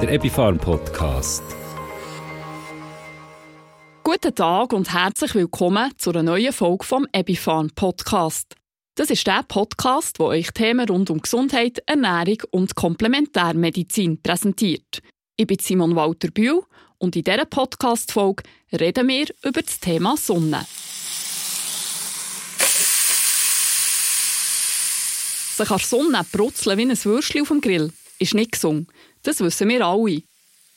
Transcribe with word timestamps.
der 0.00 0.12
Epifarm 0.12 0.58
Podcast. 0.58 1.42
Guten 4.04 4.34
Tag 4.34 4.74
und 4.74 4.92
herzlich 4.92 5.34
willkommen 5.34 5.90
zu 5.96 6.10
einer 6.10 6.22
neuen 6.22 6.52
Folge 6.52 6.84
vom 6.84 7.06
Epifarm 7.12 7.70
Podcast. 7.70 8.56
Das 8.94 9.08
ist 9.08 9.26
der 9.26 9.42
Podcast, 9.48 10.18
wo 10.18 10.26
euch 10.26 10.50
Themen 10.50 10.86
rund 10.86 11.08
um 11.08 11.22
Gesundheit, 11.22 11.82
Ernährung 11.86 12.42
und 12.50 12.74
Komplementärmedizin 12.74 14.20
präsentiert. 14.20 15.00
Ich 15.34 15.46
bin 15.46 15.58
Simon 15.58 15.96
Walter 15.96 16.30
Bühl 16.30 16.62
und 16.98 17.16
in 17.16 17.24
dieser 17.24 17.46
Podcast-Folge 17.46 18.42
reden 18.78 19.08
wir 19.08 19.28
über 19.44 19.62
das 19.62 19.80
Thema 19.80 20.18
Sonne. 20.18 20.66
Sich 25.56 25.70
an 25.70 25.78
Sonne 25.78 26.26
brutzeln 26.30 26.76
wie 26.76 26.82
ein 26.82 27.04
Würstchen 27.04 27.42
auf 27.42 27.48
dem 27.48 27.62
Grill 27.62 27.92
ist 28.18 28.34
nicht 28.34 28.52
gesund. 28.52 28.88
Das 29.26 29.40
wissen 29.40 29.68
wir 29.68 29.84
alle. 29.84 30.22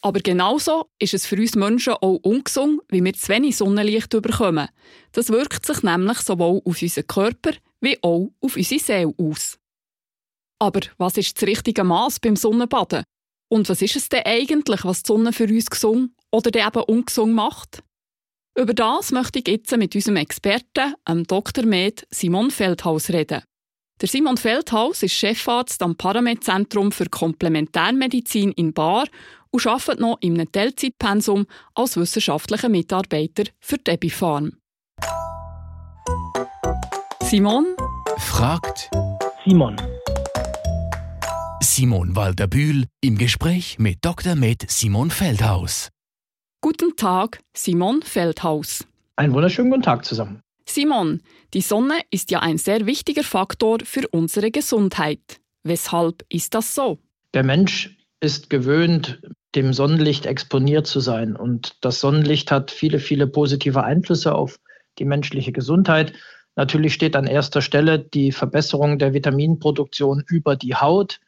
Aber 0.01 0.21
genauso 0.21 0.89
ist 0.97 1.13
es 1.13 1.27
für 1.27 1.35
uns 1.35 1.55
Menschen 1.55 1.93
auch 1.93 2.19
ungesund, 2.23 2.81
wie 2.89 3.03
wir 3.03 3.13
zu 3.13 3.29
wenig 3.29 3.57
Sonnenlicht 3.57 4.09
bekommen. 4.09 4.69
Das 5.11 5.29
wirkt 5.29 5.67
sich 5.67 5.83
nämlich 5.83 6.17
sowohl 6.19 6.59
auf 6.65 6.81
unseren 6.81 7.05
Körper 7.05 7.51
wie 7.79 8.01
auch 8.01 8.31
auf 8.41 8.55
unsere 8.55 8.79
Seele 8.79 9.13
aus. 9.19 9.59
Aber 10.57 10.79
was 10.97 11.17
ist 11.17 11.39
das 11.39 11.47
richtige 11.47 11.83
Maß 11.83 12.21
beim 12.21 12.35
Sonnenbaden? 12.35 13.03
Und 13.49 13.69
was 13.69 13.83
ist 13.83 13.95
es 13.95 14.09
denn 14.09 14.25
eigentlich, 14.25 14.83
was 14.83 15.03
die 15.03 15.07
Sonne 15.07 15.31
für 15.31 15.47
uns 15.47 15.69
gesund 15.69 16.11
oder 16.31 16.67
eben 16.67 16.83
ungesund 16.85 17.33
macht? 17.33 17.83
Über 18.57 18.73
das 18.73 19.11
möchte 19.11 19.39
ich 19.39 19.47
jetzt 19.47 19.77
mit 19.77 19.93
unserem 19.93 20.17
Experten, 20.17 20.95
dem 21.07 21.23
Dr. 21.25 21.65
Med 21.65 22.07
Simon 22.09 22.49
Feldhaus, 22.49 23.09
reden. 23.09 23.43
Der 24.01 24.07
Simon 24.07 24.37
Feldhaus 24.37 25.03
ist 25.03 25.11
Chefarzt 25.11 25.83
am 25.83 25.97
Paramed-Zentrum 25.97 26.93
für 26.93 27.07
Komplementärmedizin 27.07 28.53
in 28.53 28.71
Bar 28.71 29.07
und 29.51 29.67
arbeitet 29.67 29.99
noch 29.99 30.17
in 30.21 30.35
einem 30.35 30.49
Teilzeitpensum 30.49 31.45
als 31.75 31.97
wissenschaftlicher 31.97 32.69
Mitarbeiter 32.69 33.43
für 33.59 33.77
die 33.77 33.91
Epifarm. 33.91 34.53
Simon 37.23 37.75
fragt 38.17 38.89
Simon. 39.45 39.75
Simon 41.61 42.15
Walter-Bühl 42.15 42.85
im 43.01 43.17
Gespräch 43.17 43.79
mit 43.79 43.97
Dr. 44.05 44.35
Med 44.35 44.63
Simon 44.71 45.11
Feldhaus. 45.11 45.89
Guten 46.61 46.95
Tag, 46.95 47.41
Simon 47.53 48.01
Feldhaus. 48.01 48.85
Einen 49.17 49.33
wunderschönen 49.33 49.71
guten 49.71 49.83
Tag 49.83 50.05
zusammen. 50.05 50.41
Simon, 50.69 51.21
die 51.53 51.61
Sonne 51.61 51.95
ist 52.11 52.31
ja 52.31 52.39
ein 52.39 52.57
sehr 52.57 52.85
wichtiger 52.85 53.23
Faktor 53.23 53.79
für 53.83 54.07
unsere 54.09 54.51
Gesundheit. 54.51 55.41
Weshalb 55.63 56.23
ist 56.29 56.53
das 56.53 56.75
so? 56.75 56.99
Der 57.33 57.43
Mensch 57.43 57.97
ist 58.21 58.49
gewöhnt, 58.49 59.21
dem 59.55 59.73
Sonnenlicht 59.73 60.25
exponiert 60.25 60.87
zu 60.87 60.99
sein. 60.99 61.35
Und 61.35 61.77
das 61.81 61.99
Sonnenlicht 61.99 62.51
hat 62.51 62.71
viele, 62.71 62.99
viele 62.99 63.27
positive 63.27 63.83
Einflüsse 63.83 64.35
auf 64.35 64.59
die 64.99 65.05
menschliche 65.05 65.51
Gesundheit. 65.51 66.13
Natürlich 66.55 66.93
steht 66.93 67.15
an 67.15 67.27
erster 67.27 67.61
Stelle 67.61 67.99
die 67.99 68.31
Verbesserung 68.31 68.99
der 68.99 69.13
Vitaminproduktion 69.13 70.23
über 70.27 70.55
die 70.55 70.75
Haut 70.75 71.19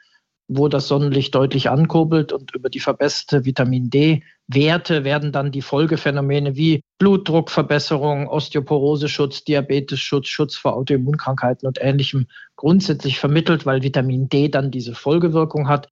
wo 0.53 0.67
das 0.67 0.89
Sonnenlicht 0.89 1.33
deutlich 1.33 1.69
ankurbelt 1.69 2.33
und 2.33 2.53
über 2.53 2.69
die 2.69 2.81
verbesserte 2.81 3.45
Vitamin 3.45 3.89
D-Werte 3.89 5.05
werden 5.05 5.31
dann 5.31 5.51
die 5.51 5.61
Folgephänomene 5.61 6.57
wie 6.57 6.83
Blutdruckverbesserung, 6.99 8.27
Osteoporoseschutz, 8.27 9.45
Diabetesschutz, 9.45 10.27
Schutz 10.27 10.57
vor 10.57 10.75
Autoimmunkrankheiten 10.75 11.67
und 11.67 11.81
Ähnlichem 11.81 12.27
grundsätzlich 12.57 13.17
vermittelt, 13.17 13.65
weil 13.65 13.81
Vitamin 13.81 14.27
D 14.27 14.49
dann 14.49 14.71
diese 14.71 14.93
Folgewirkung 14.93 15.69
hat. 15.69 15.87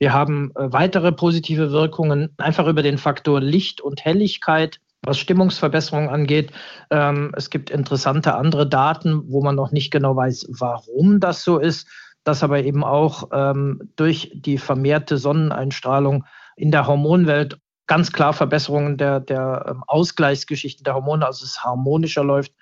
Wir 0.00 0.12
haben 0.12 0.50
äh, 0.56 0.72
weitere 0.72 1.12
positive 1.12 1.70
Wirkungen 1.70 2.30
einfach 2.38 2.66
über 2.66 2.82
den 2.82 2.98
Faktor 2.98 3.40
Licht 3.40 3.80
und 3.80 4.04
Helligkeit. 4.04 4.80
Was 5.02 5.18
Stimmungsverbesserung 5.18 6.10
angeht, 6.10 6.52
ähm, 6.90 7.32
es 7.36 7.48
gibt 7.48 7.70
interessante 7.70 8.34
andere 8.34 8.68
Daten, 8.68 9.22
wo 9.30 9.40
man 9.42 9.54
noch 9.54 9.72
nicht 9.72 9.90
genau 9.90 10.14
weiß, 10.16 10.48
warum 10.50 11.20
das 11.20 11.42
so 11.42 11.58
ist 11.58 11.86
dass 12.24 12.42
aber 12.42 12.62
eben 12.62 12.84
auch 12.84 13.30
ähm, 13.32 13.90
durch 13.96 14.32
die 14.34 14.58
vermehrte 14.58 15.16
Sonneneinstrahlung 15.16 16.24
in 16.56 16.70
der 16.70 16.86
Hormonwelt 16.86 17.58
ganz 17.86 18.12
klar 18.12 18.32
Verbesserungen 18.32 18.96
der, 18.98 19.20
der 19.20 19.66
ähm, 19.68 19.84
Ausgleichsgeschichten 19.86 20.84
der 20.84 20.94
Hormone, 20.94 21.26
also 21.26 21.44
es 21.44 21.64
harmonischer 21.64 22.22
läuft. 22.22 22.52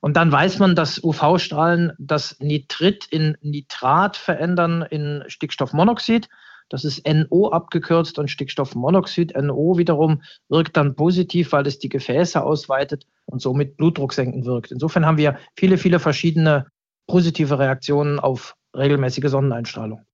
Und 0.00 0.16
dann 0.16 0.32
weiß 0.32 0.58
man, 0.58 0.74
dass 0.74 1.02
UV-Strahlen 1.02 1.92
das 1.98 2.38
Nitrit 2.40 3.06
in 3.10 3.36
Nitrat 3.42 4.16
verändern 4.16 4.82
in 4.82 5.22
Stickstoffmonoxid. 5.26 6.30
Das 6.70 6.84
ist 6.84 7.06
NO 7.06 7.50
abgekürzt 7.50 8.18
und 8.18 8.30
Stickstoffmonoxid. 8.30 9.36
NO 9.36 9.76
wiederum 9.76 10.22
wirkt 10.48 10.76
dann 10.76 10.94
positiv, 10.94 11.52
weil 11.52 11.66
es 11.66 11.78
die 11.78 11.88
Gefäße 11.90 12.42
ausweitet 12.42 13.06
und 13.26 13.42
somit 13.42 13.76
Blutdruck 13.76 14.14
senken 14.14 14.46
wirkt. 14.46 14.70
Insofern 14.70 15.04
haben 15.04 15.18
wir 15.18 15.36
viele, 15.56 15.76
viele 15.76 15.98
verschiedene 15.98 16.66
positive 17.06 17.58
Reaktionen 17.58 18.18
auf 18.20 18.54
regelmäßige 18.76 19.28
Sonneneinstrahlung. 19.28 20.04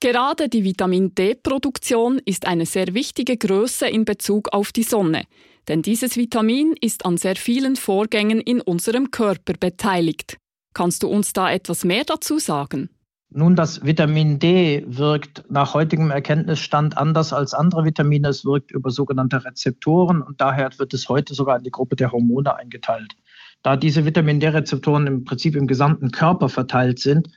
Gerade 0.00 0.48
die 0.48 0.64
Vitamin 0.64 1.14
D-Produktion 1.14 2.20
ist 2.24 2.46
eine 2.46 2.66
sehr 2.66 2.92
wichtige 2.92 3.36
Größe 3.36 3.88
in 3.88 4.04
Bezug 4.04 4.52
auf 4.52 4.72
die 4.72 4.82
Sonne, 4.82 5.24
denn 5.68 5.80
dieses 5.80 6.16
Vitamin 6.16 6.74
ist 6.80 7.06
an 7.06 7.16
sehr 7.16 7.36
vielen 7.36 7.76
Vorgängen 7.76 8.40
in 8.40 8.60
unserem 8.60 9.10
Körper 9.10 9.54
beteiligt. 9.58 10.36
Kannst 10.74 11.02
du 11.02 11.08
uns 11.08 11.32
da 11.32 11.50
etwas 11.50 11.84
mehr 11.84 12.04
dazu 12.04 12.38
sagen? 12.38 12.90
Nun, 13.30 13.56
das 13.56 13.84
Vitamin 13.84 14.38
D 14.38 14.84
wirkt 14.86 15.44
nach 15.50 15.74
heutigem 15.74 16.10
Erkenntnisstand 16.10 16.96
anders 16.96 17.32
als 17.32 17.52
andere 17.52 17.84
Vitamine. 17.84 18.28
Es 18.28 18.44
wirkt 18.44 18.70
über 18.70 18.90
sogenannte 18.90 19.44
Rezeptoren 19.44 20.22
und 20.22 20.40
daher 20.40 20.70
wird 20.78 20.94
es 20.94 21.08
heute 21.08 21.34
sogar 21.34 21.56
in 21.56 21.64
die 21.64 21.70
Gruppe 21.70 21.96
der 21.96 22.12
Hormone 22.12 22.54
eingeteilt. 22.54 23.16
Da 23.62 23.76
diese 23.76 24.04
Vitamin 24.04 24.38
D-Rezeptoren 24.38 25.06
im 25.06 25.24
Prinzip 25.24 25.56
im 25.56 25.66
gesamten 25.66 26.10
Körper 26.10 26.48
verteilt 26.48 27.00
sind, 27.00 27.28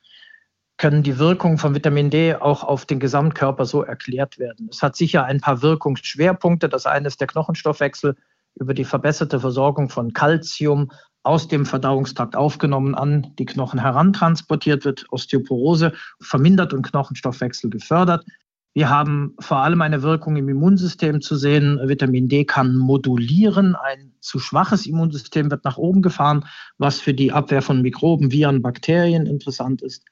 können 0.77 1.01
die 1.03 1.17
Wirkungen 1.17 1.57
von 1.57 1.73
Vitamin 1.73 2.09
D 2.09 2.35
auch 2.35 2.63
auf 2.63 2.85
den 2.85 2.99
Gesamtkörper 2.99 3.65
so 3.65 3.83
erklärt 3.83 4.37
werden. 4.37 4.69
Es 4.71 4.83
hat 4.83 4.95
sicher 4.95 5.25
ein 5.25 5.41
paar 5.41 5.61
Wirkungsschwerpunkte. 5.61 6.69
Das 6.69 6.85
eine 6.85 7.07
ist 7.07 7.19
der 7.19 7.27
Knochenstoffwechsel 7.27 8.15
über 8.55 8.73
die 8.73 8.85
verbesserte 8.85 9.39
Versorgung 9.39 9.89
von 9.89 10.13
Kalzium 10.13 10.91
aus 11.23 11.47
dem 11.47 11.65
Verdauungstrakt 11.65 12.35
aufgenommen 12.35 12.95
an 12.95 13.33
die 13.37 13.45
Knochen 13.45 13.81
herantransportiert 13.81 14.85
wird, 14.85 15.05
Osteoporose 15.11 15.93
vermindert 16.21 16.73
und 16.73 16.83
Knochenstoffwechsel 16.83 17.69
gefördert. 17.69 18.23
Wir 18.73 18.89
haben 18.89 19.35
vor 19.39 19.57
allem 19.57 19.81
eine 19.81 20.03
Wirkung 20.03 20.37
im 20.37 20.47
Immunsystem 20.47 21.19
zu 21.19 21.35
sehen. 21.35 21.79
Vitamin 21.83 22.27
D 22.29 22.45
kann 22.45 22.77
modulieren. 22.77 23.75
Ein 23.75 24.13
zu 24.21 24.37
schwaches 24.37 24.85
Immunsystem 24.85 25.49
wird 25.49 25.65
nach 25.65 25.77
oben 25.77 26.03
gefahren, 26.03 26.45
was 26.77 26.99
für 26.99 27.15
die 27.15 27.31
Abwehr 27.31 27.63
von 27.63 27.81
Mikroben, 27.81 28.31
Viren, 28.31 28.61
Bakterien 28.61 29.25
interessant 29.25 29.81
ist. 29.81 30.05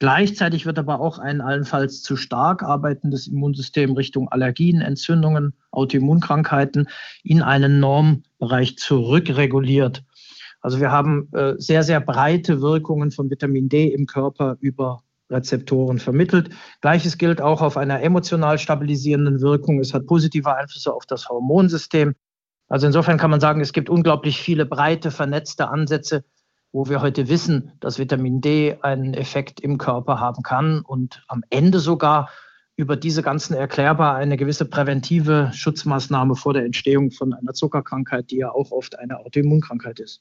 Gleichzeitig 0.00 0.66
wird 0.66 0.78
aber 0.78 1.00
auch 1.00 1.18
ein 1.18 1.40
allenfalls 1.40 2.02
zu 2.02 2.16
stark 2.16 2.62
arbeitendes 2.62 3.26
Immunsystem 3.26 3.92
Richtung 3.92 4.28
Allergien, 4.28 4.80
Entzündungen, 4.80 5.54
Autoimmunkrankheiten 5.70 6.88
in 7.22 7.42
einen 7.42 7.80
Normbereich 7.80 8.76
zurückreguliert. 8.76 10.04
Also 10.60 10.80
wir 10.80 10.90
haben 10.90 11.28
äh, 11.32 11.54
sehr, 11.58 11.82
sehr 11.82 12.00
breite 12.00 12.60
Wirkungen 12.60 13.10
von 13.10 13.30
Vitamin 13.30 13.68
D 13.68 13.88
im 13.88 14.06
Körper 14.06 14.56
über 14.60 15.02
Rezeptoren 15.30 15.98
vermittelt. 15.98 16.50
Gleiches 16.80 17.18
gilt 17.18 17.40
auch 17.40 17.62
auf 17.62 17.76
einer 17.76 18.02
emotional 18.02 18.58
stabilisierenden 18.58 19.40
Wirkung. 19.40 19.80
Es 19.80 19.94
hat 19.94 20.06
positive 20.06 20.54
Einflüsse 20.54 20.92
auf 20.92 21.06
das 21.06 21.28
Hormonsystem. 21.28 22.14
Also 22.68 22.86
insofern 22.86 23.18
kann 23.18 23.30
man 23.30 23.40
sagen, 23.40 23.60
es 23.60 23.72
gibt 23.72 23.90
unglaublich 23.90 24.40
viele 24.40 24.66
breite, 24.66 25.10
vernetzte 25.10 25.68
Ansätze, 25.68 26.24
wo 26.74 26.88
wir 26.88 27.00
heute 27.00 27.28
wissen, 27.28 27.70
dass 27.78 28.00
Vitamin 28.00 28.40
D 28.40 28.76
einen 28.82 29.14
Effekt 29.14 29.60
im 29.60 29.78
Körper 29.78 30.18
haben 30.18 30.42
kann 30.42 30.80
und 30.80 31.22
am 31.28 31.44
Ende 31.48 31.78
sogar 31.78 32.28
über 32.76 32.96
diese 32.96 33.22
ganzen 33.22 33.54
erklärbar 33.54 34.16
eine 34.16 34.36
gewisse 34.36 34.64
präventive 34.64 35.52
Schutzmaßnahme 35.54 36.34
vor 36.34 36.52
der 36.52 36.64
Entstehung 36.64 37.12
von 37.12 37.32
einer 37.32 37.54
Zuckerkrankheit, 37.54 38.32
die 38.32 38.38
ja 38.38 38.50
auch 38.50 38.72
oft 38.72 38.98
eine 38.98 39.20
Autoimmunkrankheit 39.20 40.00
ist. 40.00 40.20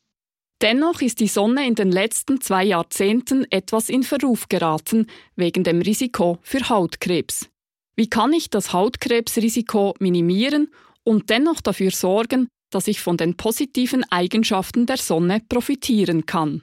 Dennoch 0.62 1.02
ist 1.02 1.20
die 1.22 1.28
Sonne 1.28 1.68
in 1.68 1.74
den 1.74 1.92
letzten 1.92 2.40
zwei 2.40 2.64
Jahrzehnten 2.64 3.48
etwas 3.50 3.90
in 3.90 4.04
Verruf 4.04 4.48
geraten 4.48 5.08
wegen 5.36 5.64
dem 5.64 5.82
Risiko 5.82 6.38
für 6.44 6.70
Hautkrebs. 6.70 7.50
Wie 7.96 8.10
kann 8.10 8.32
ich 8.32 8.52
das 8.52 8.74
Hautkrebsrisiko 8.74 9.96
minimieren 10.00 10.68
und 11.04 11.32
dennoch 11.32 11.62
dafür 11.62 11.90
sorgen, 11.90 12.48
dass 12.74 12.88
ich 12.88 13.02
von 13.02 13.18
den 13.18 13.36
positiven 13.38 14.04
Eigenschaften 14.10 14.86
der 14.86 14.98
Sonne 14.98 15.42
profitieren 15.48 16.26
kann. 16.26 16.62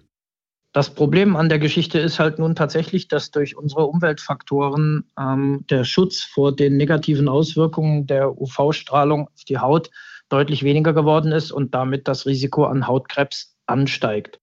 Das 0.72 0.94
Problem 0.94 1.34
an 1.34 1.48
der 1.48 1.58
Geschichte 1.58 1.98
ist 1.98 2.20
halt 2.20 2.38
nun 2.38 2.54
tatsächlich, 2.54 3.08
dass 3.08 3.32
durch 3.32 3.56
unsere 3.56 3.86
Umweltfaktoren 3.86 5.04
ähm, 5.18 5.64
der 5.68 5.82
Schutz 5.82 6.22
vor 6.22 6.54
den 6.54 6.76
negativen 6.76 7.28
Auswirkungen 7.28 8.06
der 8.06 8.40
UV-Strahlung 8.40 9.26
auf 9.26 9.44
die 9.48 9.58
Haut 9.58 9.90
deutlich 10.28 10.62
weniger 10.62 10.92
geworden 10.92 11.32
ist 11.32 11.50
und 11.50 11.74
damit 11.74 12.06
das 12.06 12.24
Risiko 12.24 12.66
an 12.66 12.86
Hautkrebs 12.86 13.56
ansteigt. 13.66 14.38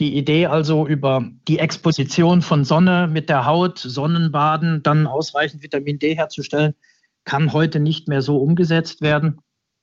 Die 0.00 0.16
Idee 0.16 0.46
also 0.46 0.86
über 0.86 1.26
die 1.46 1.58
Exposition 1.58 2.40
von 2.40 2.64
Sonne 2.64 3.06
mit 3.06 3.28
der 3.28 3.44
Haut, 3.44 3.78
Sonnenbaden, 3.78 4.82
dann 4.82 5.06
ausreichend 5.06 5.62
Vitamin 5.62 5.98
D 5.98 6.16
herzustellen, 6.16 6.74
kann 7.24 7.52
heute 7.52 7.80
nicht 7.80 8.08
mehr 8.08 8.22
so 8.22 8.38
umgesetzt 8.38 9.02
werden, 9.02 9.40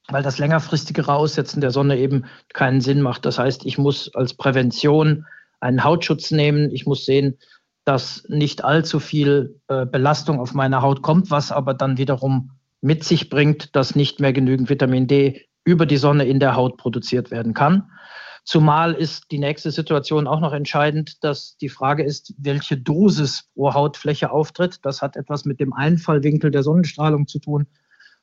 weil 0.10 0.24
das 0.24 0.38
längerfristigere 0.38 1.14
Aussetzen 1.14 1.62
der 1.62 1.72
Sonne 1.72 1.98
eben 1.98 2.26
keinen 2.54 2.82
Sinn 2.82 3.02
macht. 3.02 3.26
Das 3.26 3.40
heißt, 3.40 3.66
ich 3.66 3.78
muss 3.78 4.14
als 4.14 4.34
Prävention 4.34 5.26
einen 5.60 5.84
Hautschutz 5.84 6.32
nehmen. 6.32 6.72
Ich 6.72 6.86
muss 6.86 7.06
sehen, 7.06 7.38
dass 7.86 8.26
nicht 8.28 8.64
allzu 8.64 9.00
viel 9.00 9.60
äh, 9.68 9.86
Belastung 9.86 10.40
auf 10.40 10.54
meine 10.54 10.82
Haut 10.82 11.02
kommt, 11.02 11.32
was 11.32 11.52
aber 11.52 11.74
dann 11.74 11.98
wiederum 11.98 12.52
mit 12.82 13.04
sich 13.04 13.30
bringt, 13.30 13.76
dass 13.76 13.96
nicht 13.96 14.20
mehr 14.20 14.34
genügend 14.34 14.70
Vitamin 14.70 15.08
D 15.08 15.46
über 15.64 15.86
die 15.86 15.98
Sonne 15.98 16.26
in 16.26 16.40
der 16.40 16.56
Haut 16.56 16.78
produziert 16.78 17.32
werden 17.32 17.54
kann. 17.54 17.90
Zumal 18.46 18.94
ist 18.94 19.32
die 19.32 19.38
nächste 19.38 19.72
Situation 19.72 20.28
auch 20.28 20.42
noch 20.42 20.52
entscheidend, 20.52 21.24
dass 21.24 21.56
die 21.56 21.70
Frage 21.70 22.04
ist, 22.04 22.34
welche 22.38 22.76
Dosis 22.76 23.50
pro 23.54 23.74
Hautfläche 23.74 24.32
auftritt. 24.32 24.80
Das 24.84 25.02
hat 25.02 25.16
etwas 25.16 25.46
mit 25.46 25.62
dem 25.62 25.72
Einfallwinkel 25.72 26.52
der 26.52 26.64
Sonnenstrahlung 26.64 27.28
zu 27.28 27.40
tun, 27.40 27.68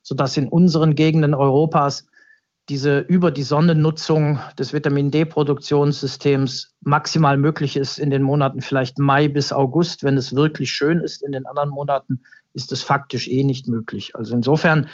sodass 0.02 0.37
in 0.37 0.49
unseren 0.49 0.94
Gegenden 0.94 1.35
Europas 1.35 2.06
diese 2.69 3.00
über 3.00 3.32
die 3.32 3.43
Sonnennutzung 3.43 4.38
des 4.56 4.73
Vitamin 4.73 5.11
D-Produktionssystems 5.11 6.76
maximal 6.82 7.37
möglich 7.37 7.76
ist 7.76 7.99
in 7.99 8.11
den 8.11 8.23
Monaten 8.23 8.61
vielleicht 8.61 8.99
Mai 8.99 9.26
bis 9.26 9.52
August, 9.52 10.05
wenn 10.05 10.17
es 10.17 10.37
wirklich 10.37 10.70
schön 10.70 11.00
ist. 11.00 11.23
In 11.23 11.32
den 11.32 11.47
anderen 11.47 11.70
Monaten 11.70 12.20
ist 12.55 12.70
es 12.70 12.82
faktisch 12.82 13.29
eh 13.29 13.43
nicht 13.43 13.67
möglich. 13.67 14.14
Also 14.14 14.35
insofern 14.35 14.88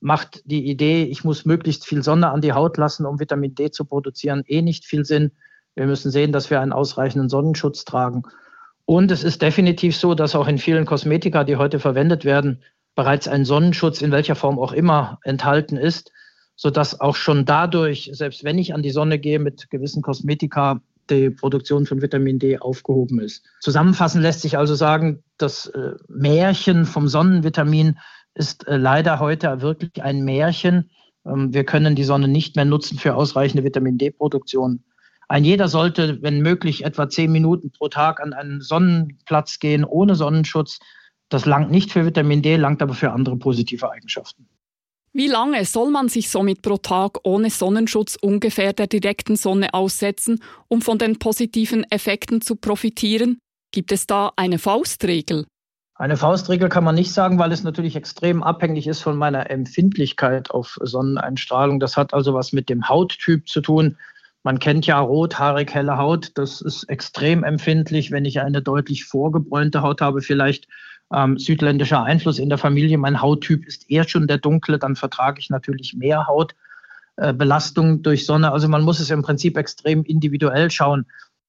macht 0.00 0.42
die 0.44 0.68
Idee, 0.68 1.04
ich 1.04 1.22
muss 1.22 1.44
möglichst 1.44 1.86
viel 1.86 2.02
Sonne 2.02 2.30
an 2.30 2.40
die 2.40 2.52
Haut 2.52 2.76
lassen, 2.78 3.06
um 3.06 3.20
Vitamin 3.20 3.54
D 3.54 3.70
zu 3.70 3.84
produzieren, 3.84 4.42
eh 4.46 4.62
nicht 4.62 4.84
viel 4.84 5.04
Sinn. 5.04 5.30
Wir 5.76 5.86
müssen 5.86 6.10
sehen, 6.10 6.32
dass 6.32 6.50
wir 6.50 6.60
einen 6.60 6.72
ausreichenden 6.72 7.28
Sonnenschutz 7.28 7.84
tragen. 7.84 8.22
Und 8.86 9.12
es 9.12 9.22
ist 9.22 9.40
definitiv 9.40 9.96
so, 9.96 10.14
dass 10.14 10.34
auch 10.34 10.48
in 10.48 10.58
vielen 10.58 10.84
Kosmetika, 10.84 11.44
die 11.44 11.56
heute 11.56 11.78
verwendet 11.78 12.24
werden, 12.24 12.62
bereits 12.94 13.28
ein 13.28 13.44
Sonnenschutz 13.44 14.02
in 14.02 14.12
welcher 14.12 14.34
Form 14.34 14.58
auch 14.58 14.72
immer 14.72 15.18
enthalten 15.24 15.76
ist, 15.76 16.12
sodass 16.56 17.00
auch 17.00 17.16
schon 17.16 17.44
dadurch, 17.44 18.10
selbst 18.12 18.44
wenn 18.44 18.58
ich 18.58 18.74
an 18.74 18.82
die 18.82 18.90
Sonne 18.90 19.18
gehe 19.18 19.38
mit 19.38 19.70
gewissen 19.70 20.02
Kosmetika, 20.02 20.80
die 21.08 21.30
Produktion 21.30 21.86
von 21.86 22.02
Vitamin 22.02 22.38
D 22.38 22.58
aufgehoben 22.58 23.20
ist. 23.20 23.44
Zusammenfassend 23.60 24.22
lässt 24.22 24.42
sich 24.42 24.56
also 24.56 24.74
sagen, 24.74 25.22
das 25.38 25.66
äh, 25.66 25.94
Märchen 26.08 26.84
vom 26.84 27.08
Sonnenvitamin 27.08 27.98
ist 28.34 28.66
äh, 28.68 28.76
leider 28.76 29.18
heute 29.18 29.60
wirklich 29.60 30.02
ein 30.02 30.24
Märchen. 30.24 30.90
Ähm, 31.26 31.52
wir 31.52 31.64
können 31.64 31.94
die 31.94 32.04
Sonne 32.04 32.28
nicht 32.28 32.56
mehr 32.56 32.64
nutzen 32.64 32.98
für 32.98 33.14
ausreichende 33.14 33.64
Vitamin 33.64 33.98
D-Produktion. 33.98 34.84
Ein 35.28 35.44
jeder 35.44 35.68
sollte, 35.68 36.20
wenn 36.22 36.40
möglich, 36.40 36.84
etwa 36.84 37.08
zehn 37.08 37.30
Minuten 37.30 37.70
pro 37.70 37.88
Tag 37.88 38.20
an 38.20 38.32
einen 38.32 38.60
Sonnenplatz 38.60 39.60
gehen 39.60 39.84
ohne 39.84 40.16
Sonnenschutz. 40.16 40.80
Das 41.30 41.46
langt 41.46 41.70
nicht 41.70 41.92
für 41.92 42.04
Vitamin 42.04 42.42
D, 42.42 42.56
langt 42.56 42.82
aber 42.82 42.94
für 42.94 43.12
andere 43.12 43.36
positive 43.36 43.90
Eigenschaften. 43.90 44.46
Wie 45.12 45.26
lange 45.26 45.64
soll 45.64 45.90
man 45.90 46.08
sich 46.08 46.28
somit 46.28 46.62
pro 46.62 46.76
Tag 46.76 47.18
ohne 47.24 47.50
Sonnenschutz 47.50 48.16
ungefähr 48.20 48.72
der 48.72 48.86
direkten 48.86 49.34
Sonne 49.34 49.74
aussetzen, 49.74 50.40
um 50.68 50.82
von 50.82 50.98
den 50.98 51.18
positiven 51.18 51.84
Effekten 51.90 52.42
zu 52.42 52.54
profitieren? 52.54 53.38
Gibt 53.72 53.90
es 53.90 54.06
da 54.06 54.32
eine 54.36 54.58
Faustregel? 54.58 55.46
Eine 55.96 56.16
Faustregel 56.16 56.68
kann 56.68 56.84
man 56.84 56.94
nicht 56.94 57.12
sagen, 57.12 57.38
weil 57.38 57.52
es 57.52 57.62
natürlich 57.62 57.96
extrem 57.96 58.42
abhängig 58.42 58.86
ist 58.86 59.00
von 59.00 59.16
meiner 59.16 59.50
Empfindlichkeit 59.50 60.50
auf 60.50 60.78
Sonneneinstrahlung. 60.80 61.78
Das 61.78 61.96
hat 61.96 62.14
also 62.14 62.32
was 62.32 62.52
mit 62.52 62.68
dem 62.68 62.88
Hauttyp 62.88 63.48
zu 63.48 63.60
tun. 63.60 63.96
Man 64.42 64.58
kennt 64.60 64.86
ja 64.86 64.98
rothaarig 64.98 65.74
helle 65.74 65.98
Haut. 65.98 66.32
Das 66.36 66.60
ist 66.60 66.84
extrem 66.84 67.44
empfindlich, 67.44 68.10
wenn 68.12 68.24
ich 68.24 68.40
eine 68.40 68.62
deutlich 68.62 69.04
vorgebräunte 69.04 69.82
Haut 69.82 70.00
habe, 70.00 70.22
vielleicht 70.22 70.68
ähm, 71.12 71.38
südländischer 71.38 72.02
Einfluss 72.02 72.38
in 72.38 72.48
der 72.48 72.58
Familie. 72.58 72.98
Mein 72.98 73.20
Hauttyp 73.20 73.66
ist 73.66 73.90
eher 73.90 74.08
schon 74.08 74.26
der 74.26 74.38
dunkle, 74.38 74.78
dann 74.78 74.96
vertrage 74.96 75.40
ich 75.40 75.50
natürlich 75.50 75.94
mehr 75.94 76.26
Hautbelastung 76.26 77.98
äh, 77.98 78.02
durch 78.02 78.26
Sonne. 78.26 78.52
Also 78.52 78.68
man 78.68 78.82
muss 78.82 79.00
es 79.00 79.10
im 79.10 79.22
Prinzip 79.22 79.56
extrem 79.56 80.04
individuell 80.04 80.70
schauen. 80.70 81.06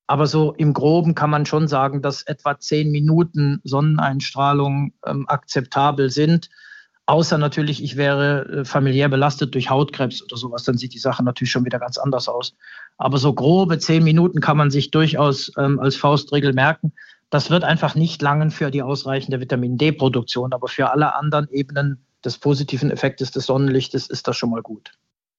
Aber 0.07 0.27
so 0.27 0.53
im 0.53 0.73
Groben 0.73 1.15
kann 1.15 1.29
man 1.29 1.45
schon 1.45 1.67
sagen, 1.67 2.01
dass 2.01 2.23
etwa 2.23 2.59
zehn 2.59 2.91
Minuten 2.91 3.61
Sonneneinstrahlung 3.63 4.93
ähm, 5.05 5.25
akzeptabel 5.29 6.09
sind. 6.09 6.49
Außer 7.05 7.37
natürlich, 7.37 7.83
ich 7.83 7.97
wäre 7.97 8.45
äh, 8.47 8.65
familiär 8.65 9.09
belastet 9.09 9.53
durch 9.53 9.69
Hautkrebs 9.69 10.23
oder 10.23 10.37
sowas, 10.37 10.63
dann 10.63 10.77
sieht 10.77 10.93
die 10.93 10.99
Sache 10.99 11.23
natürlich 11.23 11.51
schon 11.51 11.65
wieder 11.65 11.79
ganz 11.79 11.97
anders 11.97 12.27
aus. 12.27 12.55
Aber 12.97 13.17
so 13.17 13.33
grobe 13.33 13.79
zehn 13.79 14.03
Minuten 14.03 14.41
kann 14.41 14.57
man 14.57 14.69
sich 14.69 14.91
durchaus 14.91 15.51
ähm, 15.57 15.79
als 15.79 15.95
Faustregel 15.95 16.53
merken. 16.53 16.93
Das 17.31 17.49
wird 17.49 17.63
einfach 17.63 17.95
nicht 17.95 18.21
langen 18.21 18.51
für 18.51 18.71
die 18.71 18.83
ausreichende 18.83 19.39
Vitamin 19.39 19.77
D-Produktion, 19.77 20.51
aber 20.53 20.67
für 20.67 20.91
alle 20.91 21.15
anderen 21.15 21.47
Ebenen 21.49 22.05
des 22.23 22.37
positiven 22.37 22.91
Effektes 22.91 23.31
des 23.31 23.45
Sonnenlichtes 23.45 24.07
ist 24.07 24.27
das 24.27 24.35
schon 24.35 24.51
mal 24.51 24.61
gut. 24.61 24.91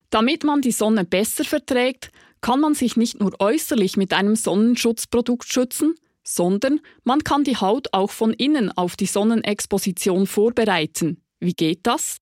Damit 0.08 0.42
man 0.42 0.62
die 0.62 0.72
Sonne 0.72 1.04
besser 1.04 1.44
verträgt, 1.44 2.10
kann 2.40 2.60
man 2.60 2.74
sich 2.74 2.96
nicht 2.96 3.20
nur 3.20 3.38
äußerlich 3.38 3.98
mit 3.98 4.14
einem 4.14 4.36
Sonnenschutzprodukt 4.36 5.44
schützen, 5.44 5.94
sondern 6.24 6.80
man 7.04 7.24
kann 7.24 7.44
die 7.44 7.58
Haut 7.58 7.88
auch 7.92 8.10
von 8.10 8.32
innen 8.32 8.72
auf 8.72 8.96
die 8.96 9.06
Sonnenexposition 9.06 10.26
vorbereiten. 10.26 11.22
Wie 11.40 11.52
geht 11.52 11.86
das? 11.86 12.16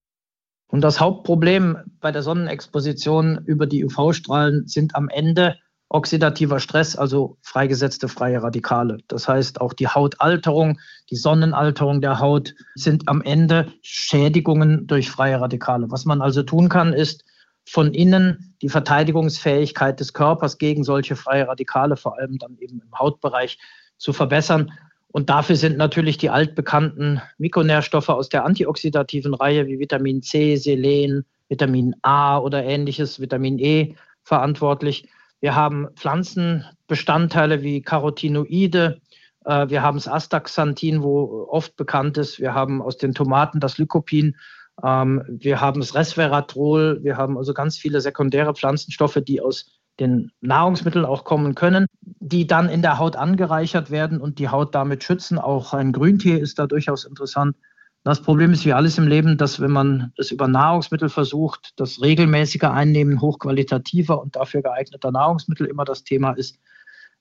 Und 0.67 0.81
das 0.81 0.99
Hauptproblem 0.99 1.77
bei 2.01 2.11
der 2.11 2.23
Sonnenexposition 2.23 3.43
über 3.45 3.67
die 3.67 3.85
UV-Strahlen 3.85 4.67
sind 4.67 4.95
am 4.95 5.07
Ende 5.07 5.57
oxidativer 5.93 6.59
Stress, 6.59 6.95
also 6.95 7.37
freigesetzte 7.41 8.07
freie 8.07 8.41
Radikale. 8.41 8.99
Das 9.09 9.27
heißt, 9.27 9.59
auch 9.59 9.73
die 9.73 9.87
Hautalterung, 9.87 10.79
die 11.09 11.17
Sonnenalterung 11.17 11.99
der 11.99 12.19
Haut 12.19 12.55
sind 12.75 13.07
am 13.09 13.21
Ende 13.21 13.67
Schädigungen 13.81 14.87
durch 14.87 15.11
freie 15.11 15.39
Radikale. 15.41 15.91
Was 15.91 16.05
man 16.05 16.21
also 16.21 16.43
tun 16.43 16.69
kann, 16.69 16.93
ist, 16.93 17.25
von 17.65 17.93
innen 17.93 18.55
die 18.61 18.69
Verteidigungsfähigkeit 18.69 19.99
des 19.99 20.13
Körpers 20.13 20.57
gegen 20.57 20.83
solche 20.83 21.15
freie 21.15 21.47
Radikale, 21.47 21.97
vor 21.97 22.17
allem 22.17 22.37
dann 22.37 22.57
eben 22.59 22.81
im 22.81 22.99
Hautbereich, 22.99 23.59
zu 23.97 24.13
verbessern. 24.13 24.71
Und 25.09 25.29
dafür 25.29 25.57
sind 25.57 25.77
natürlich 25.77 26.17
die 26.17 26.29
altbekannten 26.29 27.21
Mikronährstoffe 27.37 28.09
aus 28.09 28.29
der 28.29 28.45
antioxidativen 28.45 29.33
Reihe 29.33 29.67
wie 29.67 29.77
Vitamin 29.77 30.23
C, 30.23 30.55
Selen, 30.55 31.25
Vitamin 31.49 31.95
A 32.01 32.39
oder 32.39 32.63
ähnliches, 32.63 33.19
Vitamin 33.19 33.59
E 33.59 33.95
verantwortlich. 34.23 35.07
Wir 35.41 35.55
haben 35.55 35.89
Pflanzenbestandteile 35.95 37.61
wie 37.61 37.81
Carotinoide, 37.81 39.01
äh, 39.45 39.67
wir 39.67 39.81
haben 39.81 39.97
das 39.97 40.07
Astaxanthin, 40.07 41.03
wo 41.03 41.47
oft 41.49 41.75
bekannt 41.75 42.17
ist. 42.17 42.39
Wir 42.39 42.53
haben 42.53 42.81
aus 42.81 42.97
den 42.97 43.13
Tomaten 43.13 43.59
das 43.59 43.77
Lycopin 43.77 44.35
ähm, 44.83 45.23
wir 45.27 45.61
haben 45.61 45.81
das 45.81 45.95
Resveratrol, 45.95 47.03
wir 47.03 47.17
haben 47.17 47.37
also 47.37 47.53
ganz 47.53 47.77
viele 47.77 48.01
sekundäre 48.01 48.53
Pflanzenstoffe, 48.53 49.19
die 49.25 49.41
aus 49.41 49.65
den 49.99 50.31
Nahrungsmitteln 50.41 51.05
auch 51.05 51.25
kommen 51.25 51.53
können, 51.53 51.85
die 52.01 52.47
dann 52.47 52.69
in 52.69 52.81
der 52.81 52.97
Haut 52.97 53.15
angereichert 53.15 53.91
werden 53.91 54.19
und 54.19 54.39
die 54.39 54.49
Haut 54.49 54.73
damit 54.73 55.03
schützen. 55.03 55.37
Auch 55.37 55.73
ein 55.73 55.91
Grüntee 55.91 56.37
ist 56.37 56.57
da 56.57 56.65
durchaus 56.65 57.05
interessant. 57.05 57.55
Das 58.03 58.21
Problem 58.23 58.51
ist 58.51 58.65
wie 58.65 58.73
alles 58.73 58.97
im 58.97 59.07
Leben, 59.07 59.37
dass 59.37 59.59
wenn 59.59 59.71
man 59.71 60.11
es 60.17 60.31
über 60.31 60.47
Nahrungsmittel 60.47 61.07
versucht, 61.07 61.73
das 61.75 62.01
regelmäßige 62.01 62.63
Einnehmen 62.63 63.21
hochqualitativer 63.21 64.19
und 64.19 64.35
dafür 64.35 64.63
geeigneter 64.63 65.11
Nahrungsmittel 65.11 65.67
immer 65.67 65.85
das 65.85 66.03
Thema 66.03 66.31
ist. 66.31 66.57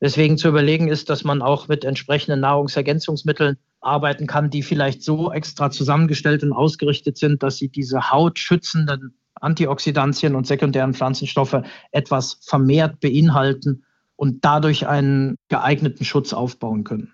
Deswegen 0.00 0.38
zu 0.38 0.48
überlegen 0.48 0.88
ist, 0.88 1.10
dass 1.10 1.22
man 1.22 1.42
auch 1.42 1.68
mit 1.68 1.84
entsprechenden 1.84 2.40
Nahrungsergänzungsmitteln 2.40 3.58
arbeiten 3.82 4.26
kann, 4.26 4.48
die 4.48 4.62
vielleicht 4.62 5.02
so 5.02 5.30
extra 5.30 5.70
zusammengestellt 5.70 6.42
und 6.42 6.54
ausgerichtet 6.54 7.18
sind, 7.18 7.42
dass 7.42 7.58
sie 7.58 7.68
diese 7.68 8.10
hautschützenden 8.10 9.14
Antioxidantien 9.34 10.34
und 10.34 10.46
sekundären 10.46 10.94
Pflanzenstoffe 10.94 11.62
etwas 11.92 12.38
vermehrt 12.42 13.00
beinhalten 13.00 13.84
und 14.16 14.44
dadurch 14.46 14.86
einen 14.86 15.36
geeigneten 15.48 16.04
Schutz 16.04 16.32
aufbauen 16.32 16.84
können. 16.84 17.12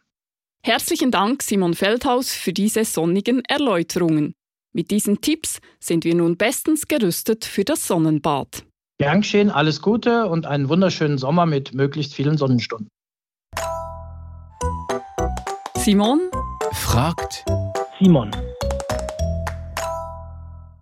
Herzlichen 0.64 1.10
Dank, 1.10 1.42
Simon 1.42 1.74
Feldhaus, 1.74 2.32
für 2.32 2.52
diese 2.52 2.84
sonnigen 2.84 3.44
Erläuterungen. 3.44 4.34
Mit 4.72 4.90
diesen 4.90 5.20
Tipps 5.20 5.60
sind 5.80 6.04
wir 6.04 6.14
nun 6.14 6.36
bestens 6.36 6.88
gerüstet 6.88 7.44
für 7.44 7.64
das 7.64 7.86
Sonnenbad. 7.86 8.64
Gern 8.98 9.20
geschehen, 9.20 9.50
alles 9.50 9.80
Gute 9.80 10.26
und 10.26 10.46
einen 10.46 10.68
wunderschönen 10.68 11.18
Sommer 11.18 11.46
mit 11.46 11.74
möglichst 11.74 12.14
vielen 12.14 12.36
Sonnenstunden. 12.36 12.88
Simon 15.76 16.20
fragt 16.72 17.44
Simon. 18.00 18.30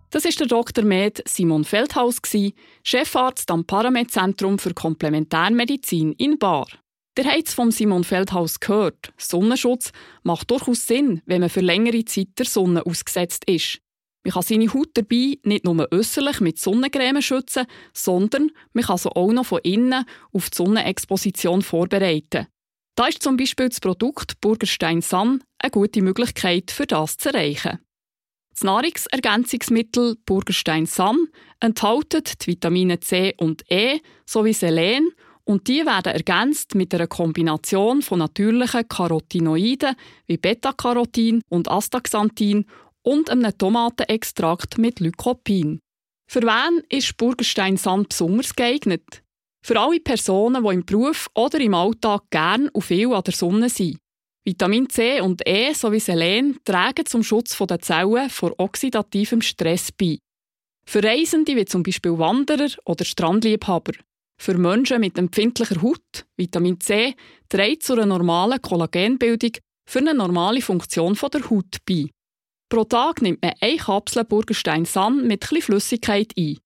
Das 0.09 0.23
ist 0.23 0.39
der 0.39 0.47
Dr. 0.47 0.83
Med 0.85 1.21
Simon 1.27 1.65
Feldhaus, 1.65 2.21
Chefarzt 2.83 3.51
am 3.51 3.65
Paramed-Zentrum 3.65 4.59
für 4.59 4.73
Komplementärmedizin 4.73 6.13
in 6.13 6.39
Bar. 6.39 6.67
Der 7.17 7.25
habt 7.25 7.49
vom 7.49 7.71
Simon 7.71 8.03
Feldhaus 8.03 8.59
gehört. 8.59 9.13
Sonnenschutz 9.17 9.91
macht 10.23 10.51
durchaus 10.51 10.85
Sinn, 10.85 11.21
wenn 11.25 11.39
man 11.39 11.49
für 11.49 11.61
längere 11.61 12.03
Zeit 12.03 12.27
der 12.37 12.45
Sonne 12.45 12.85
ausgesetzt 12.85 13.43
ist. 13.47 13.79
Man 14.25 14.33
kann 14.33 14.43
seine 14.43 14.73
Haut 14.73 14.89
dabei 14.95 15.37
nicht 15.43 15.63
nur 15.63 15.87
äußerlich 15.91 16.41
mit 16.41 16.59
Sonnencreme 16.59 17.21
schützen, 17.21 17.67
sondern 17.93 18.51
man 18.73 18.83
kann 18.83 18.97
sie 18.97 19.15
auch 19.15 19.31
noch 19.31 19.45
von 19.45 19.61
innen 19.63 20.03
auf 20.33 20.49
die 20.49 20.57
Sonnenexposition 20.57 21.61
vorbereiten. 21.61 22.47
Da 22.95 23.07
ist 23.07 23.21
zum 23.21 23.37
Beispiel 23.37 23.69
das 23.69 23.79
Produkt 23.79 24.41
Burgerstein 24.41 25.01
Sun 25.01 25.43
eine 25.59 25.71
gute 25.71 26.01
Möglichkeit, 26.01 26.71
für 26.71 26.87
das 26.87 27.17
zu 27.17 27.29
erreichen. 27.29 27.79
Das 28.51 28.63
Nahrungsergänzungsmittel 28.63 30.15
Burgerstein 30.25 30.85
Sun 30.85 31.27
enthält 31.59 32.41
die 32.41 32.47
Vitamine 32.47 32.99
C 33.01 33.35
und 33.37 33.63
E 33.69 33.99
sowie 34.25 34.53
Selen 34.53 35.09
und 35.45 35.67
die 35.67 35.85
werden 35.85 36.13
ergänzt 36.13 36.75
mit 36.75 36.93
einer 36.93 37.07
Kombination 37.07 38.01
von 38.01 38.19
natürlichen 38.19 38.87
Carotinoiden 38.87 39.95
wie 40.25 40.37
Beta-Carotin 40.37 41.41
und 41.49 41.69
Astaxanthin 41.69 42.65
und 43.03 43.29
einem 43.29 43.57
Tomatenextrakt 43.57 44.77
mit 44.77 44.99
Lycopin. 44.99 45.79
Für 46.27 46.41
wen 46.41 46.81
ist 46.89 47.15
Burgerstein 47.17 47.77
Sand 47.77 48.09
besonders 48.09 48.55
geeignet? 48.55 49.23
Für 49.63 49.79
alle 49.79 49.99
Personen, 49.99 50.63
die 50.63 50.73
im 50.73 50.85
Beruf 50.85 51.27
oder 51.35 51.59
im 51.59 51.73
Alltag 51.73 52.23
gern 52.31 52.69
und 52.69 52.81
viel 52.81 53.13
an 53.13 53.23
der 53.23 53.33
Sonne 53.33 53.69
sind. 53.69 53.97
Vitamin 54.43 54.89
C 54.89 55.21
und 55.21 55.41
E 55.47 55.73
sowie 55.73 55.99
Selen 55.99 56.59
tragen 56.65 57.05
zum 57.05 57.23
Schutz 57.23 57.57
der 57.57 57.79
Zellen 57.79 58.29
vor 58.29 58.53
oxidativem 58.57 59.41
Stress 59.41 59.91
bei. 59.91 60.19
Für 60.87 61.03
Reisende 61.03 61.55
wie 61.55 61.65
zum 61.65 61.81
Beispiel 61.81 62.17
Wanderer 62.17 62.69
oder 62.85 63.05
Strandliebhaber. 63.05 63.93
Für 64.37 64.57
Menschen 64.57 64.99
mit 64.99 65.17
empfindlicher 65.17 65.81
Haut, 65.81 66.25
Vitamin 66.37 66.79
C, 66.79 67.15
trägt 67.49 67.83
zu 67.83 67.93
einer 67.93 68.05
normalen 68.05 68.61
Kollagenbildung 68.61 69.51
für 69.87 69.99
eine 69.99 70.13
normale 70.13 70.61
Funktion 70.61 71.13
der 71.15 71.49
Haut 71.49 71.77
bei. 71.87 72.09
Pro 72.69 72.83
Tag 72.83 73.21
nimmt 73.21 73.41
man 73.41 73.53
eine 73.61 73.77
Kapsel 73.77 74.25
Burgerstein 74.25 74.85
Sun 74.85 75.27
mit 75.27 75.43
etwas 75.43 75.65
Flüssigkeit 75.65 76.33
ein. 76.37 76.57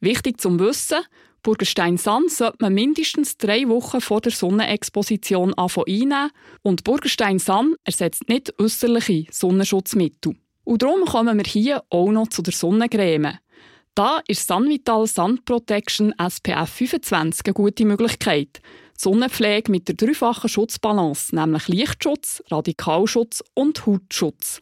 Wichtig 0.00 0.40
zum 0.40 0.58
Wissen, 0.60 0.98
Burgerstein 1.42 1.96
Sun 1.96 2.28
sollte 2.28 2.58
man 2.60 2.74
mindestens 2.74 3.36
drei 3.36 3.68
Wochen 3.68 4.00
vor 4.00 4.20
der 4.20 4.32
Sonnenexposition 4.32 5.54
einnehmen 5.54 6.30
und 6.62 6.84
Burgerstein 6.84 7.38
Sun 7.38 7.76
ersetzt 7.84 8.28
nicht 8.28 8.58
äußerliche 8.58 9.26
Sonnenschutzmittel. 9.30 10.36
Und 10.64 10.82
darum 10.82 11.04
kommen 11.06 11.38
wir 11.38 11.44
hier 11.44 11.82
auch 11.88 12.10
noch 12.10 12.28
zu 12.28 12.42
der 12.42 12.52
Sonnencreme. 12.52 13.38
Da 13.94 14.20
ist 14.28 14.46
Sunvital 14.46 15.06
Sun 15.06 15.44
Protection 15.44 16.14
SPF 16.18 16.70
25 16.70 17.46
eine 17.46 17.54
gute 17.54 17.84
Möglichkeit. 17.84 18.60
Sonnenpflege 18.96 19.70
mit 19.70 19.88
der 19.88 19.94
dreifachen 19.94 20.48
Schutzbalance, 20.48 21.34
nämlich 21.34 21.68
Lichtschutz, 21.68 22.42
Radikalschutz 22.50 23.42
und 23.54 23.86
Hautschutz. 23.86 24.60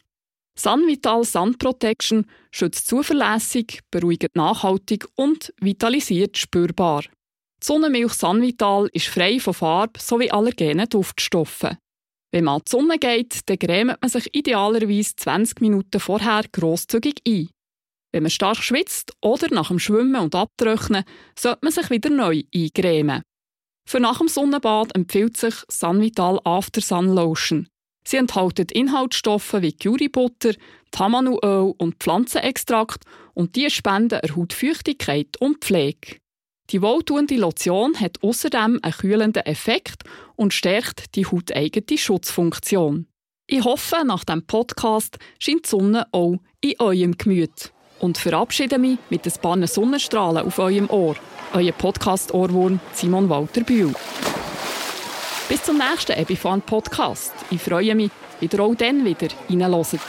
Sunvital 0.58 1.24
Sun 1.24 1.58
Protection 1.58 2.26
schützt 2.50 2.86
zuverlässig, 2.86 3.80
beruhigt 3.90 4.36
nachhaltig 4.36 5.06
und 5.14 5.52
vitalisiert 5.60 6.38
spürbar. 6.38 7.02
Die 7.02 7.66
Sonnenmilch 7.66 8.14
Sunvital 8.14 8.88
ist 8.92 9.08
frei 9.08 9.38
von 9.38 9.54
Farbe 9.54 10.00
sowie 10.00 10.30
allergenen 10.30 10.88
Duftstoffen. 10.88 11.78
Wenn 12.30 12.44
man 12.44 12.56
an 12.56 12.62
die 12.66 12.70
Sonne 12.70 12.98
geht, 12.98 13.48
dann 13.48 13.58
grämt 13.58 13.96
man 14.00 14.10
sich 14.10 14.34
idealerweise 14.34 15.16
20 15.16 15.60
Minuten 15.60 16.00
vorher 16.00 16.42
grosszügig 16.52 17.22
ein. 17.26 17.48
Wenn 18.12 18.22
man 18.22 18.30
stark 18.30 18.62
schwitzt 18.62 19.12
oder 19.20 19.48
nach 19.52 19.68
dem 19.68 19.78
Schwimmen 19.78 20.16
und 20.16 20.34
Abtrocknen, 20.34 21.04
sollte 21.38 21.60
man 21.62 21.72
sich 21.72 21.90
wieder 21.90 22.10
neu 22.10 22.42
eingrämen. 22.54 23.22
Für 23.88 24.00
nach 24.00 24.18
dem 24.18 24.28
Sonnenbad 24.28 24.94
empfiehlt 24.94 25.36
sich 25.36 25.54
Sunvital 25.68 26.40
After 26.44 26.80
Sun 26.80 27.14
Lotion. 27.14 27.68
Sie 28.06 28.16
enthalten 28.16 28.66
Inhaltsstoffe 28.72 29.54
wie 29.54 29.72
Currybutter, 29.72 30.54
Tamanu-Öl 30.92 31.74
und 31.76 31.96
Pflanzenextrakt 31.96 33.04
und 33.34 33.56
die 33.56 33.68
spenden 33.68 34.20
der 34.20 34.36
Haut 34.36 34.52
Feuchtigkeit 34.52 35.36
und 35.40 35.64
Pflege. 35.64 36.18
Die 36.70 36.82
wohltuende 36.82 37.36
Lotion 37.36 37.98
hat 37.98 38.22
außerdem 38.22 38.80
einen 38.82 38.92
kühlenden 38.92 39.44
Effekt 39.44 40.02
und 40.34 40.52
stärkt 40.52 41.14
die 41.14 41.26
hauteigene 41.26 41.98
Schutzfunktion. 41.98 43.06
Ich 43.48 43.64
hoffe, 43.64 44.04
nach 44.04 44.24
dem 44.24 44.44
Podcast 44.46 45.18
scheint 45.38 45.66
die 45.66 45.70
Sonne 45.70 46.06
auch 46.10 46.38
in 46.60 46.74
eurem 46.80 47.16
Gemüt. 47.16 47.72
Und 47.98 48.18
verabschiede 48.18 48.78
mich 48.78 48.98
mit 49.10 49.26
ein 49.26 49.32
paar 49.40 49.66
Sonnenstrahlen 49.66 50.46
auf 50.46 50.58
eurem 50.58 50.90
Ohr. 50.90 51.16
Euer 51.54 51.72
Podcast-Ohrwurm 51.72 52.80
Simon 52.92 53.28
Walter 53.28 53.62
Bühl. 53.62 53.94
Bis 55.48 55.62
zum 55.62 55.78
nächsten 55.78 56.12
Epifan 56.12 56.60
Podcast. 56.60 57.32
Ich 57.50 57.62
freue 57.62 57.94
mich, 57.94 58.10
wenn 58.40 58.50
ihr 58.52 58.60
auch 58.60 58.74
dann 58.74 59.04
wieder 59.04 59.28
reinhört. 59.48 60.00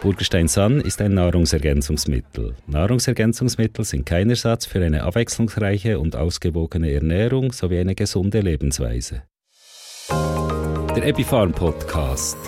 Burgerstein 0.00 0.46
Sun 0.46 0.80
ist 0.80 1.00
ein 1.00 1.14
Nahrungsergänzungsmittel. 1.14 2.54
Nahrungsergänzungsmittel 2.68 3.84
sind 3.84 4.06
kein 4.06 4.30
Ersatz 4.30 4.64
für 4.64 4.84
eine 4.84 5.02
abwechslungsreiche 5.02 5.98
und 5.98 6.14
ausgewogene 6.14 6.92
Ernährung 6.92 7.52
sowie 7.52 7.80
eine 7.80 7.96
gesunde 7.96 8.40
Lebensweise. 8.40 9.24
Der 10.10 11.04
Epifarm 11.04 11.52
Podcast. 11.52 12.38